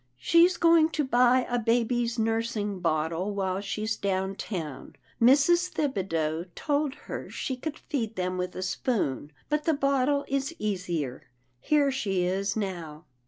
[0.31, 4.95] ""She's going to buy a baby's nursing bottle while she's down town.
[5.21, 5.67] Mrs.
[5.71, 11.29] Thibideau told her she could feed them with a spoon, but the bottle is easier—
[11.59, 13.05] Here she is now."